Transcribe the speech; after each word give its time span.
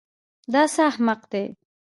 دا 0.53 0.63
څه 0.73 0.81
احمق 0.89 1.21
دی. 1.31 1.45